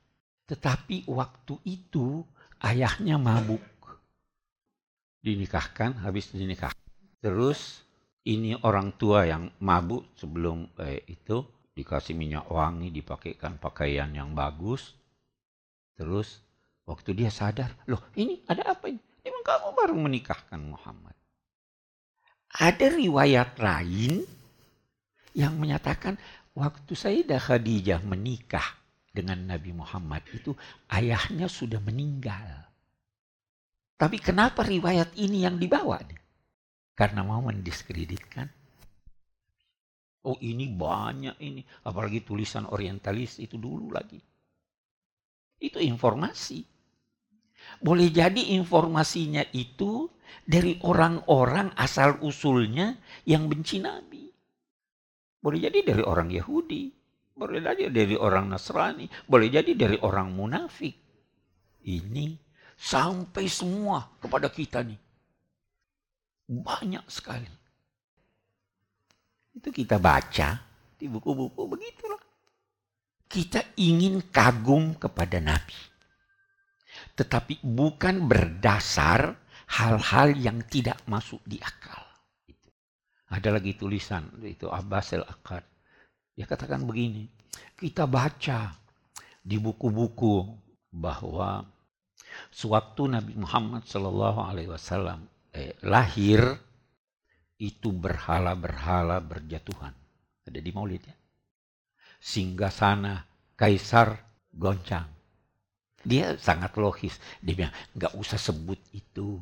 Tetapi 0.44 1.08
waktu 1.08 1.54
itu 1.64 2.22
ayahnya 2.60 3.16
mabuk. 3.16 3.64
Dinikahkan, 5.24 6.04
habis 6.04 6.36
dinikah. 6.36 6.76
Terus 7.24 7.80
ini 8.28 8.52
orang 8.60 8.92
tua 9.00 9.24
yang 9.24 9.48
mabuk 9.64 10.04
sebelum 10.20 10.68
eh, 10.84 11.00
itu 11.08 11.40
dikasih 11.74 12.14
minyak 12.14 12.46
wangi, 12.50 12.90
dipakaikan 12.94 13.58
pakaian 13.58 14.10
yang 14.14 14.32
bagus. 14.32 14.94
Terus 15.94 16.42
waktu 16.86 17.14
dia 17.14 17.30
sadar, 17.30 17.70
loh 17.86 18.02
ini 18.18 18.42
ada 18.46 18.74
apa 18.74 18.90
ini? 18.90 19.02
Emang 19.22 19.42
kamu 19.46 19.68
baru 19.74 19.94
menikahkan 19.98 20.60
Muhammad. 20.62 21.14
Ada 22.54 22.94
riwayat 22.94 23.58
lain 23.58 24.22
yang 25.34 25.58
menyatakan 25.58 26.14
Waktu 26.54 26.94
Sayyidah 26.94 27.42
Khadijah 27.42 27.98
menikah 28.06 28.78
dengan 29.10 29.42
Nabi 29.42 29.74
Muhammad 29.74 30.22
itu 30.30 30.54
ayahnya 30.86 31.50
sudah 31.50 31.82
meninggal. 31.82 32.70
Tapi 33.98 34.22
kenapa 34.22 34.62
riwayat 34.62 35.18
ini 35.18 35.42
yang 35.42 35.58
dibawa? 35.58 35.98
Karena 36.94 37.26
mau 37.26 37.42
mendiskreditkan. 37.42 38.46
Oh 40.24 40.36
ini 40.40 40.72
banyak 40.72 41.36
ini. 41.44 41.60
Apalagi 41.84 42.24
tulisan 42.24 42.64
orientalis 42.68 43.38
itu 43.40 43.60
dulu 43.60 43.92
lagi. 43.92 44.20
Itu 45.60 45.78
informasi. 45.80 46.64
Boleh 47.80 48.12
jadi 48.12 48.56
informasinya 48.60 49.44
itu 49.56 50.08
dari 50.44 50.76
orang-orang 50.84 51.72
asal 51.76 52.20
usulnya 52.20 52.96
yang 53.24 53.48
benci 53.48 53.80
Nabi. 53.80 54.28
Boleh 55.40 55.68
jadi 55.68 55.84
dari 55.84 56.02
orang 56.04 56.32
Yahudi, 56.32 56.88
boleh 57.36 57.60
jadi 57.60 57.92
dari 57.92 58.16
orang 58.16 58.48
Nasrani, 58.48 59.08
boleh 59.28 59.48
jadi 59.52 59.72
dari 59.76 59.96
orang 60.00 60.32
munafik. 60.32 60.96
Ini 61.84 62.32
sampai 62.76 63.44
semua 63.48 64.08
kepada 64.20 64.48
kita 64.48 64.80
nih. 64.80 65.00
Banyak 66.48 67.04
sekali. 67.12 67.63
Itu 69.54 69.70
kita 69.70 70.02
baca 70.02 70.58
di 70.98 71.06
buku-buku 71.06 71.62
begitulah. 71.70 72.22
kita 73.24 73.74
ingin 73.82 74.30
kagum 74.30 74.94
kepada 74.94 75.42
Nabi. 75.42 75.74
Tetapi 77.18 77.66
bukan 77.66 78.30
berdasar 78.30 79.34
hal-hal 79.74 80.38
yang 80.38 80.62
tidak 80.70 81.02
masuk 81.10 81.42
di 81.42 81.58
akal. 81.58 81.98
Ada 83.34 83.58
lagi 83.58 83.74
tulisan, 83.74 84.30
itu 84.46 84.70
Abbas 84.70 85.18
al-Akkad. 85.18 85.66
Dia 86.38 86.46
katakan 86.46 86.86
begini, 86.86 87.26
kita 87.74 88.06
baca 88.06 88.70
di 89.42 89.58
buku-buku 89.58 90.54
bahwa 90.94 91.66
sewaktu 92.54 93.18
Nabi 93.18 93.34
Muhammad 93.34 93.82
Shallallahu 93.90 94.40
Alaihi 94.46 94.70
Wasallam 94.70 95.26
eh, 95.50 95.74
lahir 95.82 96.54
itu 97.58 97.94
berhala-berhala 97.94 99.22
berjatuhan. 99.22 99.94
Ada 100.44 100.60
di 100.60 100.70
maulid 100.74 101.02
ya. 101.06 101.16
Singgah 102.18 102.72
sana 102.72 103.24
kaisar 103.54 104.16
goncang. 104.50 105.08
Dia 106.04 106.36
sangat 106.36 106.76
logis. 106.76 107.16
Dia 107.40 107.54
bilang, 107.56 107.74
nggak 107.96 108.12
usah 108.18 108.36
sebut 108.36 108.76
itu. 108.92 109.40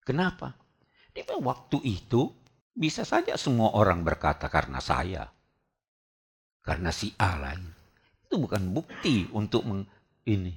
Kenapa? 0.00 0.56
Dia 1.12 1.28
bilang, 1.28 1.44
waktu 1.44 1.80
itu 1.84 2.32
bisa 2.72 3.04
saja 3.04 3.36
semua 3.36 3.76
orang 3.76 4.00
berkata 4.00 4.48
karena 4.48 4.80
saya. 4.80 5.28
Karena 6.64 6.88
si 6.88 7.12
A 7.20 7.36
lain. 7.36 7.68
Itu 8.24 8.40
bukan 8.40 8.72
bukti 8.72 9.28
untuk 9.32 9.64
meng, 9.68 9.84
ini. 10.28 10.52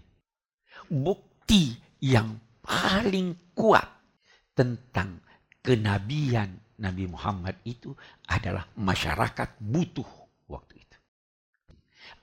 Bukti 0.88 1.76
yang 2.04 2.40
paling 2.64 3.56
kuat 3.56 3.88
tentang 4.56 5.24
kenabian 5.62 6.58
Nabi 6.82 7.06
Muhammad 7.06 7.62
itu 7.64 7.94
adalah 8.26 8.66
masyarakat 8.74 9.62
butuh 9.62 10.10
waktu 10.50 10.82
itu. 10.82 10.98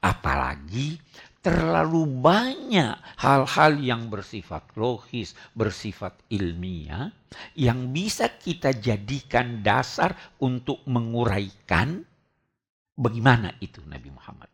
Apalagi 0.03 0.99
terlalu 1.39 2.05
banyak 2.19 2.99
hal-hal 3.23 3.73
yang 3.79 4.11
bersifat 4.11 4.75
logis, 4.75 5.39
bersifat 5.55 6.19
ilmiah, 6.35 7.09
yang 7.55 7.95
bisa 7.95 8.37
kita 8.37 8.75
jadikan 8.75 9.63
dasar 9.63 10.13
untuk 10.43 10.83
menguraikan 10.91 12.03
bagaimana 12.99 13.55
itu 13.63 13.79
Nabi 13.87 14.11
Muhammad. 14.11 14.51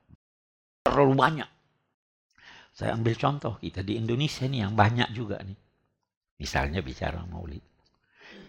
Terlalu 0.84 1.14
banyak. 1.16 1.50
Saya 2.74 2.92
ambil 2.92 3.16
contoh 3.16 3.56
kita 3.56 3.80
di 3.80 3.96
Indonesia 3.96 4.44
nih 4.44 4.68
yang 4.68 4.74
banyak 4.76 5.08
juga 5.16 5.40
nih. 5.40 5.56
Misalnya 6.36 6.84
bicara 6.84 7.24
maulid. 7.24 7.73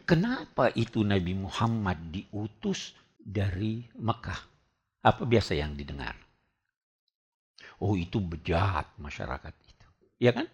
Kenapa 0.05 0.69
itu 0.77 1.01
Nabi 1.01 1.33
Muhammad 1.33 1.97
diutus 2.13 2.93
dari 3.17 3.81
Mekah? 3.97 4.41
Apa 5.01 5.25
biasa 5.25 5.57
yang 5.57 5.73
didengar? 5.73 6.13
Oh 7.81 7.97
itu 7.97 8.21
bejat 8.21 8.93
masyarakat 9.01 9.53
itu. 9.65 9.87
Ya 10.21 10.31
kan? 10.31 10.45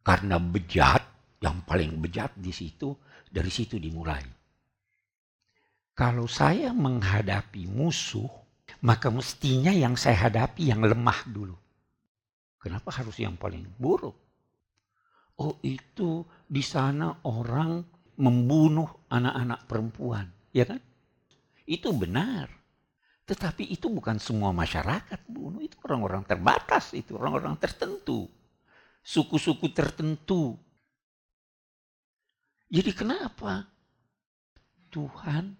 Karena 0.00 0.40
bejat, 0.40 1.04
yang 1.44 1.60
paling 1.68 2.00
bejat 2.00 2.32
di 2.40 2.48
situ, 2.48 2.96
dari 3.28 3.52
situ 3.52 3.76
dimulai. 3.76 4.24
Kalau 5.92 6.24
saya 6.24 6.72
menghadapi 6.72 7.68
musuh, 7.68 8.28
maka 8.80 9.12
mestinya 9.12 9.68
yang 9.68 10.00
saya 10.00 10.32
hadapi 10.32 10.72
yang 10.72 10.80
lemah 10.80 11.28
dulu. 11.28 11.56
Kenapa 12.56 12.88
harus 12.88 13.20
yang 13.20 13.36
paling 13.36 13.68
buruk? 13.76 14.16
Oh 15.40 15.60
itu 15.60 16.24
di 16.48 16.64
sana 16.64 17.20
orang 17.28 17.99
membunuh 18.20 18.86
anak-anak 19.08 19.64
perempuan, 19.64 20.28
ya 20.52 20.68
kan? 20.68 20.78
Itu 21.64 21.96
benar. 21.96 22.52
Tetapi 23.24 23.72
itu 23.72 23.88
bukan 23.88 24.20
semua 24.20 24.52
masyarakat 24.52 25.24
bunuh, 25.30 25.64
itu 25.64 25.80
orang-orang 25.86 26.26
terbatas, 26.28 26.92
itu 26.92 27.16
orang-orang 27.16 27.56
tertentu. 27.56 28.28
Suku-suku 29.00 29.72
tertentu. 29.72 30.58
Jadi 32.68 32.90
kenapa? 32.92 33.64
Tuhan 34.90 35.54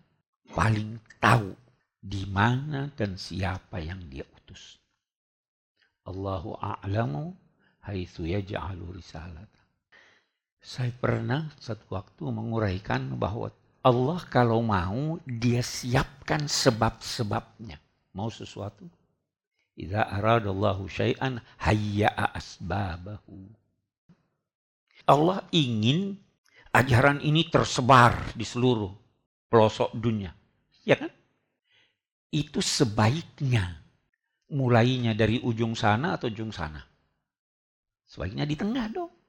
paling 0.50 0.98
tahu 1.22 1.54
di 2.02 2.26
mana 2.26 2.90
dan 2.92 3.14
siapa 3.14 3.78
yang 3.78 4.02
dia 4.10 4.26
utus. 4.26 4.82
Allahu 6.10 6.58
a'lamu 6.58 7.30
haitsu 7.86 8.26
yaj'alu 8.26 8.98
risalat. 8.98 9.59
Saya 10.60 10.92
pernah 10.92 11.48
satu 11.56 11.96
waktu 11.96 12.20
menguraikan 12.28 13.16
bahwa 13.16 13.48
Allah 13.80 14.20
kalau 14.28 14.60
mau 14.60 15.16
dia 15.24 15.64
siapkan 15.64 16.44
sebab-sebabnya. 16.44 17.80
Mau 18.12 18.28
sesuatu. 18.28 18.84
Idza 19.72 20.04
aradallahu 20.04 20.84
syai'an 20.84 21.40
hayya'a 21.64 22.36
asbabahu. 22.36 23.48
Allah 25.08 25.40
ingin 25.48 26.20
ajaran 26.76 27.24
ini 27.24 27.48
tersebar 27.48 28.36
di 28.36 28.44
seluruh 28.44 28.92
pelosok 29.48 29.96
dunia. 29.96 30.36
Ya 30.84 31.00
kan? 31.00 31.08
Itu 32.28 32.60
sebaiknya. 32.60 33.80
Mulainya 34.50 35.14
dari 35.16 35.40
ujung 35.40 35.72
sana 35.72 36.18
atau 36.18 36.28
ujung 36.28 36.52
sana. 36.52 36.82
Sebaiknya 38.04 38.44
di 38.44 38.58
tengah 38.58 38.90
dong. 38.90 39.19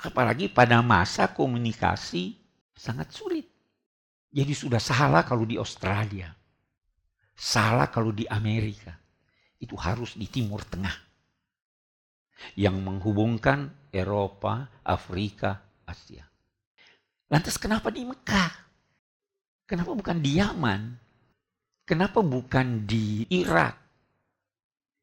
Apalagi 0.00 0.48
pada 0.48 0.80
masa 0.80 1.28
komunikasi 1.28 2.32
sangat 2.72 3.12
sulit. 3.12 3.44
Jadi 4.32 4.54
sudah 4.56 4.80
salah 4.80 5.26
kalau 5.28 5.44
di 5.44 5.60
Australia. 5.60 6.32
Salah 7.36 7.92
kalau 7.92 8.08
di 8.14 8.24
Amerika. 8.24 8.96
Itu 9.60 9.76
harus 9.76 10.16
di 10.16 10.24
Timur 10.24 10.64
Tengah. 10.64 10.96
Yang 12.56 12.76
menghubungkan 12.80 13.68
Eropa, 13.92 14.80
Afrika, 14.80 15.60
Asia. 15.84 16.24
Lantas 17.28 17.60
kenapa 17.60 17.92
di 17.92 18.08
Mekah? 18.08 18.52
Kenapa 19.68 19.92
bukan 19.92 20.18
di 20.18 20.40
Yaman? 20.40 20.82
Kenapa 21.84 22.24
bukan 22.24 22.88
di 22.88 23.28
Irak? 23.28 23.76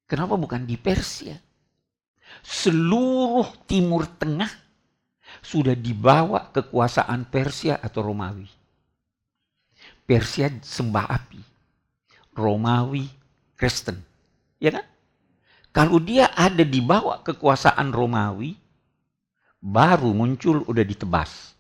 Kenapa 0.09 0.33
bukan 0.39 0.65
di 0.65 0.75
Persia? 0.79 1.37
Seluruh 2.41 3.67
Timur 3.67 4.07
Tengah 4.17 4.66
sudah 5.47 5.79
dibawa 5.79 6.51
kekuasaan 6.51 7.31
Persia 7.31 7.79
atau 7.79 8.03
Romawi. 8.03 8.51
Persia 10.03 10.51
sembah 10.51 11.07
api. 11.07 11.39
Romawi 12.35 13.07
Kristen. 13.55 14.03
Ya 14.59 14.75
kan? 14.75 14.83
Kalau 15.71 16.03
dia 16.03 16.35
ada 16.35 16.67
di 16.67 16.83
bawah 16.83 17.23
kekuasaan 17.23 17.95
Romawi, 17.95 18.59
baru 19.63 20.11
muncul 20.11 20.67
udah 20.67 20.83
ditebas. 20.83 21.55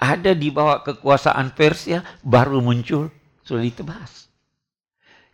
Ada 0.00 0.32
di 0.32 0.48
bawah 0.48 0.80
kekuasaan 0.80 1.52
Persia, 1.52 2.00
baru 2.24 2.64
muncul 2.64 3.12
sudah 3.44 3.62
ditebas. 3.62 4.32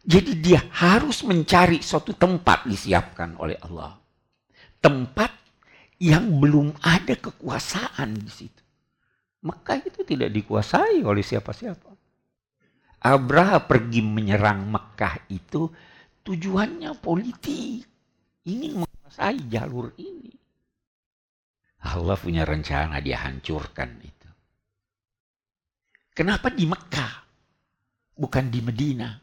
Jadi 0.08 0.40
dia 0.40 0.64
harus 0.74 1.20
mencari 1.22 1.84
suatu 1.84 2.16
tempat 2.16 2.64
disiapkan 2.64 3.36
oleh 3.36 3.60
Allah. 3.60 4.00
Tempat 4.80 5.37
yang 5.98 6.38
belum 6.38 6.78
ada 6.78 7.18
kekuasaan 7.18 8.14
di 8.22 8.30
situ. 8.30 8.62
Mekah 9.42 9.78
itu 9.82 10.02
tidak 10.02 10.30
dikuasai 10.34 11.02
oleh 11.02 11.22
siapa-siapa. 11.22 11.90
Abraha 12.98 13.62
pergi 13.62 14.02
menyerang 14.02 14.66
Mekah 14.66 15.30
itu 15.30 15.70
tujuannya 16.26 16.98
politik. 16.98 17.86
Ingin 18.46 18.82
menguasai 18.82 19.38
jalur 19.46 19.94
ini. 19.98 20.34
Allah 21.86 22.18
punya 22.18 22.42
rencana 22.42 22.98
dia 22.98 23.22
hancurkan 23.22 24.02
itu. 24.02 24.30
Kenapa 26.10 26.50
di 26.50 26.66
Mekah? 26.66 27.12
Bukan 28.18 28.50
di 28.50 28.58
Medina. 28.58 29.14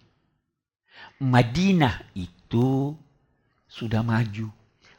Madinah 1.20 2.16
itu 2.16 2.96
sudah 3.68 4.00
maju. 4.00 4.48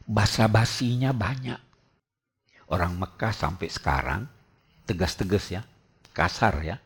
Basa-basinya 0.05 1.09
banyak 1.09 1.66
orang 2.71 2.95
Mekah 2.99 3.33
sampai 3.33 3.67
sekarang 3.71 4.27
tegas-tegas 4.87 5.45
ya, 5.51 5.61
kasar 6.15 6.55
ya. 6.63 6.77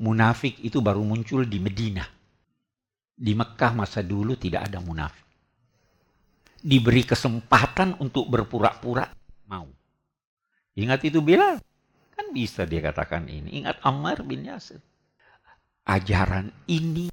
Munafik 0.00 0.60
itu 0.60 0.80
baru 0.84 1.00
muncul 1.04 1.44
di 1.44 1.60
Medina. 1.60 2.04
Di 3.20 3.36
Mekah 3.36 3.72
masa 3.76 4.00
dulu 4.00 4.36
tidak 4.36 4.68
ada 4.68 4.80
munafik. 4.80 5.24
Diberi 6.60 7.04
kesempatan 7.04 7.96
untuk 8.00 8.28
berpura-pura 8.28 9.08
mau. 9.48 9.68
Ingat 10.76 11.00
itu 11.08 11.20
Bilal? 11.24 11.60
Kan 12.12 12.32
bisa 12.36 12.64
dia 12.68 12.84
katakan 12.84 13.28
ini. 13.28 13.64
Ingat 13.64 13.80
Ammar 13.84 14.24
bin 14.24 14.44
Yasir. 14.44 14.80
Ajaran 15.88 16.52
ini 16.68 17.08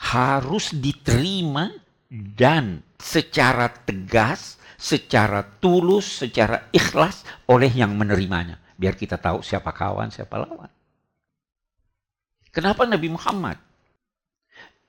harus 0.00 0.74
diterima 0.74 1.70
dan 2.10 2.82
secara 3.00 3.72
tegas 3.72 4.60
secara 4.80 5.44
tulus, 5.44 6.24
secara 6.24 6.72
ikhlas 6.72 7.20
oleh 7.44 7.68
yang 7.68 7.92
menerimanya. 7.92 8.56
Biar 8.80 8.96
kita 8.96 9.20
tahu 9.20 9.44
siapa 9.44 9.76
kawan, 9.76 10.08
siapa 10.08 10.40
lawan. 10.40 10.72
Kenapa 12.50 12.88
Nabi 12.88 13.12
Muhammad 13.12 13.60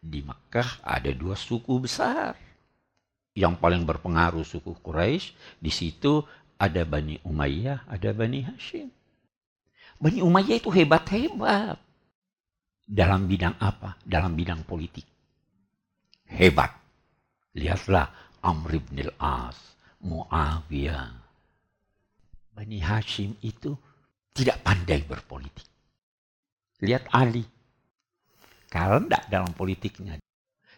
Di 0.02 0.26
Mekah 0.26 0.82
ada 0.82 1.14
dua 1.14 1.38
suku 1.38 1.78
besar. 1.78 2.34
Yang 3.38 3.62
paling 3.62 3.86
berpengaruh 3.86 4.42
suku 4.42 4.74
Quraisy, 4.82 5.62
di 5.62 5.70
situ 5.70 6.26
ada 6.58 6.82
Bani 6.90 7.22
Umayyah, 7.22 7.86
ada 7.86 8.10
Bani 8.10 8.42
Hashim. 8.42 8.90
Bani 10.02 10.26
Umayyah 10.26 10.58
itu 10.58 10.74
hebat-hebat. 10.74 11.78
Dalam 12.82 13.30
bidang 13.30 13.62
apa? 13.62 13.94
Dalam 14.02 14.34
bidang 14.34 14.66
politik. 14.66 15.06
Hebat. 16.26 16.81
Lihatlah 17.52 18.08
Amr 18.48 18.80
ibn 18.80 18.96
al-As, 19.12 19.76
Muawiyah. 20.08 21.12
Bani 22.56 22.80
Hashim 22.80 23.36
itu 23.44 23.76
tidak 24.32 24.64
pandai 24.64 25.04
berpolitik. 25.04 25.68
Lihat 26.80 27.12
Ali. 27.12 27.44
Kalau 28.72 29.04
tidak 29.04 29.28
dalam 29.28 29.52
politiknya. 29.52 30.16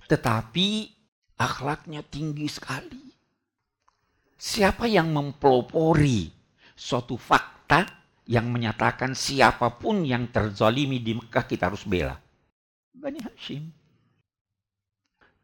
Tetapi 0.09 0.67
akhlaknya 1.37 2.01
tinggi 2.01 2.49
sekali. 2.49 3.05
Siapa 4.33 4.89
yang 4.89 5.13
mempelopori 5.13 6.27
suatu 6.73 7.15
fakta 7.15 7.85
yang 8.27 8.49
menyatakan 8.49 9.13
siapa 9.13 9.77
pun 9.77 10.03
yang 10.03 10.27
terzalimi 10.33 10.99
di 10.99 11.15
Mekah 11.15 11.45
kita 11.45 11.69
harus 11.69 11.85
bela? 11.85 12.17
Bani 12.91 13.21
Hashim. 13.21 13.82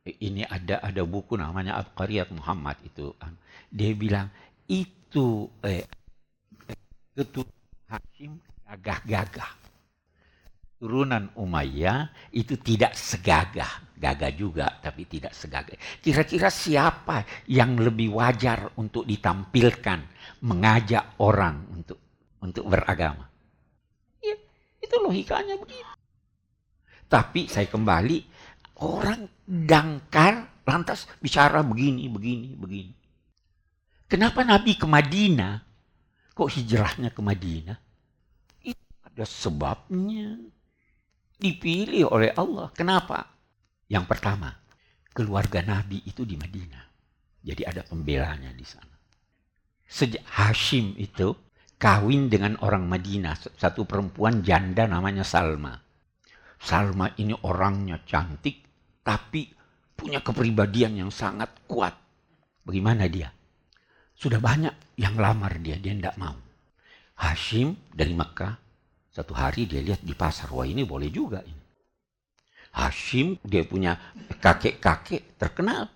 Ini 0.08 0.48
ada 0.48 0.80
ada 0.80 1.02
buku 1.04 1.36
namanya 1.36 1.76
Abqariyat 1.82 2.32
Muhammad 2.32 2.80
itu. 2.86 3.12
Dia 3.70 3.92
bilang 3.94 4.32
itu 4.70 5.50
eh, 5.66 5.86
ketua 7.14 7.46
Hashim 7.90 8.38
gagah-gagah 8.70 9.60
turunan 10.80 11.28
Umayyah 11.36 12.32
itu 12.32 12.56
tidak 12.58 12.96
segagah. 12.96 13.92
Gagah 14.00 14.32
juga 14.32 14.80
tapi 14.80 15.04
tidak 15.04 15.36
segagah. 15.36 15.76
Kira-kira 16.00 16.48
siapa 16.48 17.28
yang 17.52 17.76
lebih 17.76 18.16
wajar 18.16 18.72
untuk 18.80 19.04
ditampilkan 19.04 20.00
mengajak 20.48 21.20
orang 21.20 21.68
untuk 21.76 22.00
untuk 22.40 22.72
beragama? 22.72 23.28
Ya, 24.24 24.40
itu 24.80 24.96
logikanya 25.04 25.60
begitu. 25.60 25.92
Tapi 27.12 27.52
saya 27.52 27.68
kembali 27.68 28.24
orang 28.80 29.28
dangkal 29.50 30.62
lantas 30.62 31.10
bicara 31.18 31.66
begini, 31.66 32.06
begini, 32.06 32.54
begini. 32.54 32.94
Kenapa 34.06 34.46
Nabi 34.46 34.78
ke 34.78 34.86
Madinah? 34.86 35.66
Kok 36.38 36.50
hijrahnya 36.54 37.10
ke 37.10 37.22
Madinah? 37.26 37.78
Itu 38.62 38.94
ada 39.02 39.26
sebabnya 39.26 40.38
dipilih 41.42 42.06
oleh 42.14 42.30
Allah. 42.38 42.70
Kenapa? 42.78 43.26
Yang 43.90 44.06
pertama, 44.06 44.54
keluarga 45.10 45.66
Nabi 45.66 46.06
itu 46.06 46.22
di 46.22 46.38
Madinah. 46.38 46.86
Jadi 47.42 47.66
ada 47.66 47.82
pembelanya 47.82 48.54
di 48.54 48.66
sana. 48.66 48.94
Sejak 49.90 50.22
Hashim 50.38 50.94
itu 51.02 51.34
kawin 51.82 52.30
dengan 52.30 52.62
orang 52.62 52.86
Madinah, 52.86 53.34
satu 53.58 53.90
perempuan 53.90 54.46
janda 54.46 54.86
namanya 54.86 55.26
Salma. 55.26 55.74
Salma 56.62 57.10
ini 57.18 57.34
orangnya 57.42 58.04
cantik, 58.06 58.69
tapi 59.10 59.50
punya 59.98 60.22
kepribadian 60.22 61.02
yang 61.02 61.10
sangat 61.10 61.50
kuat. 61.66 61.98
Bagaimana 62.62 63.10
dia? 63.10 63.34
Sudah 64.14 64.38
banyak 64.38 65.02
yang 65.02 65.18
lamar 65.18 65.58
dia, 65.58 65.82
dia 65.82 65.98
tidak 65.98 66.14
mau. 66.22 66.38
Hashim 67.18 67.74
dari 67.90 68.14
Mekah 68.14 68.54
satu 69.10 69.34
hari 69.34 69.66
dia 69.66 69.82
lihat 69.82 70.06
di 70.06 70.14
pasar, 70.14 70.54
wah 70.54 70.70
ini 70.70 70.86
boleh 70.86 71.10
juga 71.10 71.42
ini. 71.42 71.66
Hashim 72.78 73.42
dia 73.42 73.66
punya 73.66 73.98
kakek-kakek 74.38 75.36
terkenal. 75.42 75.90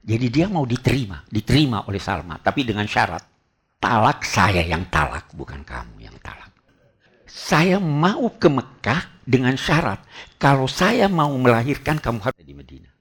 Jadi 0.00 0.26
dia 0.32 0.48
mau 0.48 0.64
diterima, 0.64 1.20
diterima 1.28 1.84
oleh 1.84 2.00
Salma, 2.00 2.40
tapi 2.40 2.64
dengan 2.64 2.88
syarat 2.88 3.20
talak 3.76 4.24
saya 4.24 4.64
yang 4.64 4.88
talak, 4.88 5.28
bukan 5.36 5.60
kamu 5.60 6.08
yang 6.08 6.16
talak. 6.24 6.48
Saya 7.28 7.76
mau 7.76 8.32
ke 8.32 8.48
Mekah 8.48 9.13
dengan 9.24 9.56
syarat 9.56 10.04
kalau 10.36 10.68
saya 10.68 11.08
mau 11.08 11.32
melahirkan 11.36 11.96
kamu 11.98 12.20
harus 12.20 12.44
di 12.44 12.54
Medina. 12.54 12.92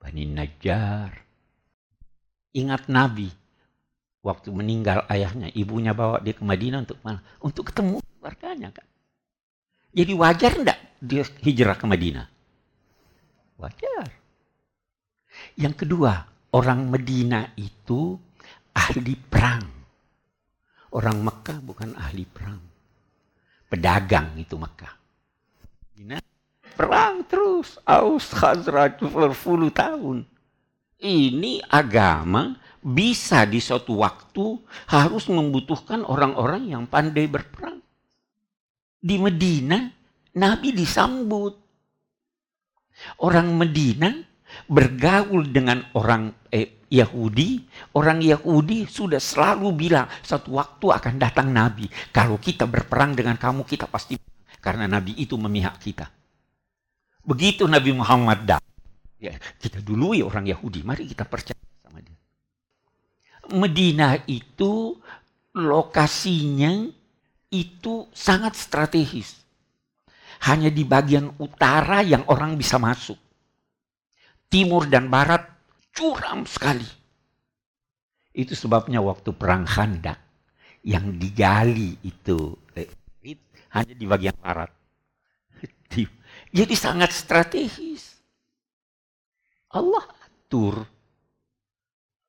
Bani 0.00 0.24
Najjar. 0.28 1.12
Ingat 2.54 2.88
Nabi, 2.92 3.28
waktu 4.24 4.48
meninggal 4.52 5.04
ayahnya, 5.08 5.48
ibunya 5.52 5.96
bawa 5.96 6.20
dia 6.20 6.36
ke 6.36 6.44
Madinah 6.44 6.84
untuk 6.84 7.00
mana? 7.00 7.20
Untuk 7.40 7.72
ketemu 7.72 8.00
keluarganya 8.20 8.68
kan. 8.72 8.86
Jadi 9.94 10.12
wajar 10.12 10.52
enggak 10.58 10.80
dia 11.00 11.22
hijrah 11.44 11.76
ke 11.76 11.86
Madinah? 11.86 12.26
Wajar. 13.60 14.08
Yang 15.54 15.86
kedua, 15.86 16.26
orang 16.54 16.90
Medina 16.90 17.52
itu 17.54 18.18
ahli 18.74 19.14
perang. 19.18 19.66
Orang 20.94 21.26
Mekah 21.26 21.58
bukan 21.58 21.94
ahli 21.98 22.22
perang. 22.26 22.73
Pedagang 23.74 24.38
itu 24.38 24.54
Mekah. 24.54 24.94
Perang 26.78 27.26
terus. 27.26 27.74
Aus 27.82 28.30
Khazraj 28.30 29.02
berpuluh 29.02 29.74
tahun. 29.74 30.22
Ini 31.02 31.58
agama 31.66 32.54
bisa 32.78 33.42
di 33.42 33.58
suatu 33.58 33.98
waktu 33.98 34.62
harus 34.86 35.26
membutuhkan 35.26 36.06
orang-orang 36.06 36.70
yang 36.70 36.86
pandai 36.86 37.26
berperang. 37.26 37.82
Di 39.02 39.18
Medina, 39.18 39.90
Nabi 40.38 40.70
disambut. 40.70 41.58
Orang 43.26 43.58
Medina 43.58 44.14
bergaul 44.70 45.50
dengan 45.50 45.82
orang 45.98 46.43
Yahudi, 46.94 47.66
orang 47.98 48.22
Yahudi 48.22 48.86
sudah 48.86 49.18
selalu 49.18 49.74
bilang 49.74 50.06
satu 50.22 50.54
waktu 50.54 50.86
akan 50.94 51.14
datang 51.18 51.50
Nabi. 51.50 51.90
Kalau 52.14 52.38
kita 52.38 52.70
berperang 52.70 53.18
dengan 53.18 53.34
kamu, 53.34 53.66
kita 53.66 53.90
pasti 53.90 54.14
karena 54.62 54.86
Nabi 54.86 55.18
itu 55.18 55.34
memihak 55.34 55.82
kita. 55.82 56.06
Begitu 57.24 57.66
Nabi 57.66 57.90
Muhammad 57.96 58.46
datang, 58.46 58.78
ya, 59.18 59.34
kita 59.58 59.82
dului 59.82 60.22
orang 60.22 60.46
Yahudi, 60.46 60.86
mari 60.86 61.08
kita 61.08 61.26
percaya 61.26 61.58
Medina 63.52 64.16
itu 64.24 64.96
lokasinya 65.52 66.88
itu 67.52 68.08
sangat 68.16 68.56
strategis. 68.56 69.44
Hanya 70.44 70.68
di 70.68 70.84
bagian 70.84 71.32
utara 71.40 72.00
yang 72.04 72.24
orang 72.28 72.56
bisa 72.56 72.80
masuk. 72.80 73.16
Timur 74.48 74.88
dan 74.88 75.08
barat 75.08 75.53
curam 75.94 76.42
sekali. 76.44 76.86
Itu 78.34 78.58
sebabnya 78.58 78.98
waktu 78.98 79.30
perang 79.30 79.62
Khandak 79.62 80.18
yang 80.82 81.16
digali 81.16 81.96
itu 82.02 82.52
eh, 82.74 82.90
hanya 83.72 83.94
di 83.94 84.04
bagian 84.04 84.34
barat. 84.36 84.68
Jadi 86.58 86.74
sangat 86.74 87.14
strategis. 87.14 88.18
Allah 89.74 90.06
atur 90.22 90.82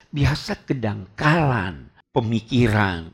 biasa 0.10 0.64
kedangkalan 0.64 1.90
pemikiran, 2.16 3.12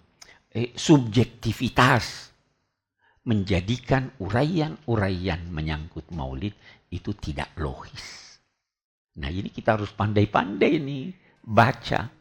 eh, 0.54 0.72
subjektivitas 0.78 2.32
menjadikan 3.26 4.14
uraian-uraian 4.22 5.42
menyangkut 5.50 6.14
maulid 6.14 6.54
itu 6.94 7.12
tidak 7.18 7.50
logis. 7.58 8.31
Nah 9.20 9.28
ini 9.28 9.52
kita 9.52 9.76
harus 9.76 9.92
pandai-pandai 9.92 10.80
nih 10.80 11.04
baca 11.44 12.21